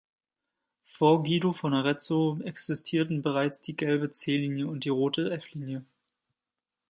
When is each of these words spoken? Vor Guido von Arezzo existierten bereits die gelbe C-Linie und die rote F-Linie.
Vor 0.83 1.21
Guido 1.21 1.53
von 1.53 1.75
Arezzo 1.75 2.39
existierten 2.43 3.21
bereits 3.21 3.61
die 3.61 3.77
gelbe 3.77 4.09
C-Linie 4.09 4.65
und 4.65 4.83
die 4.83 4.89
rote 4.89 5.29
F-Linie. 5.29 5.85